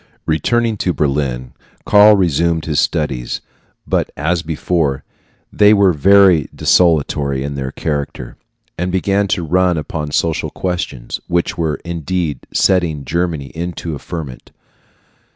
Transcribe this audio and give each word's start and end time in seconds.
Returning 0.25 0.77
to 0.77 0.93
Berlin, 0.93 1.53
Karl 1.85 2.15
resumed 2.17 2.65
his 2.65 2.79
studies; 2.79 3.39
but 3.85 4.09
as 4.17 4.41
before, 4.41 5.03
they 5.53 5.75
were 5.75 5.93
very 5.93 6.49
desultory 6.55 7.43
in 7.43 7.53
their 7.53 7.71
character, 7.71 8.35
and 8.79 8.91
began 8.91 9.27
to 9.27 9.45
run 9.45 9.77
upon 9.77 10.09
social 10.09 10.49
questions, 10.49 11.19
which 11.27 11.55
were 11.55 11.75
indeed 11.85 12.47
setting 12.51 13.05
Germany 13.05 13.51
into 13.53 13.93
a 13.93 13.99
ferment. 13.99 14.49